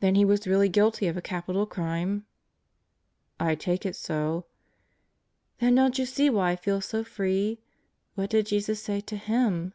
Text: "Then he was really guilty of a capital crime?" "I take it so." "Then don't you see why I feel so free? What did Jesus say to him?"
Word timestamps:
"Then 0.00 0.14
he 0.14 0.24
was 0.24 0.46
really 0.46 0.70
guilty 0.70 1.06
of 1.06 1.18
a 1.18 1.20
capital 1.20 1.66
crime?" 1.66 2.24
"I 3.38 3.54
take 3.54 3.84
it 3.84 3.94
so." 3.94 4.46
"Then 5.58 5.74
don't 5.74 5.98
you 5.98 6.06
see 6.06 6.30
why 6.30 6.52
I 6.52 6.56
feel 6.56 6.80
so 6.80 7.04
free? 7.04 7.58
What 8.14 8.30
did 8.30 8.46
Jesus 8.46 8.82
say 8.82 9.02
to 9.02 9.18
him?" 9.18 9.74